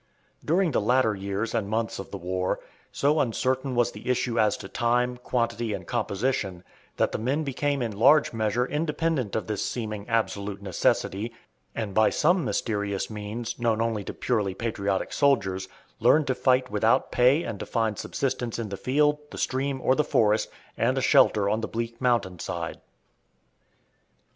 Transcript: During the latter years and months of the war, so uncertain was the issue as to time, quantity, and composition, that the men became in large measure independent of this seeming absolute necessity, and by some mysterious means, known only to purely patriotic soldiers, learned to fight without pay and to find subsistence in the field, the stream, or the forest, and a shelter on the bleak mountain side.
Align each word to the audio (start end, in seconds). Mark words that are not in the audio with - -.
During 0.43 0.71
the 0.71 0.81
latter 0.81 1.13
years 1.15 1.53
and 1.53 1.69
months 1.69 1.99
of 1.99 2.09
the 2.09 2.17
war, 2.17 2.59
so 2.91 3.19
uncertain 3.19 3.75
was 3.75 3.91
the 3.91 4.09
issue 4.09 4.39
as 4.39 4.57
to 4.57 4.67
time, 4.67 5.17
quantity, 5.17 5.73
and 5.75 5.85
composition, 5.85 6.63
that 6.97 7.11
the 7.11 7.19
men 7.19 7.43
became 7.43 7.83
in 7.83 7.95
large 7.95 8.33
measure 8.33 8.65
independent 8.65 9.35
of 9.35 9.45
this 9.45 9.63
seeming 9.63 10.09
absolute 10.09 10.59
necessity, 10.59 11.31
and 11.75 11.93
by 11.93 12.09
some 12.09 12.43
mysterious 12.43 13.11
means, 13.11 13.59
known 13.59 13.79
only 13.79 14.03
to 14.03 14.11
purely 14.15 14.55
patriotic 14.55 15.13
soldiers, 15.13 15.67
learned 15.99 16.25
to 16.25 16.33
fight 16.33 16.71
without 16.71 17.11
pay 17.11 17.43
and 17.43 17.59
to 17.59 17.67
find 17.67 17.99
subsistence 17.99 18.57
in 18.57 18.69
the 18.69 18.77
field, 18.77 19.19
the 19.29 19.37
stream, 19.37 19.79
or 19.81 19.93
the 19.93 20.03
forest, 20.03 20.49
and 20.79 20.97
a 20.97 21.01
shelter 21.01 21.47
on 21.47 21.61
the 21.61 21.67
bleak 21.67 22.01
mountain 22.01 22.39
side. 22.39 22.79